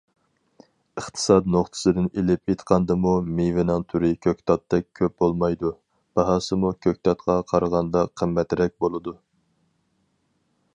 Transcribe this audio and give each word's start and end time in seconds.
ئىقتىساد 1.01 1.49
نۇقتىسىدىن 1.55 2.07
ئېلىپ 2.21 2.53
ئېيتقاندىمۇ 2.53 3.11
مېۋىنىڭ 3.41 3.85
تۈرى 3.93 4.11
كۆكتاتتەك 4.27 4.89
كۆپ 5.01 5.15
بولمايدۇ، 5.25 5.73
باھاسىمۇ 6.21 6.73
كۆكتاتقا 6.89 7.39
قارىغاندا 7.55 8.05
قىممەترەك 8.23 8.77
بولىدۇ. 8.87 9.19